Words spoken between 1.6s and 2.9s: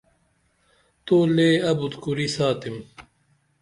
ابُت کُری ساتم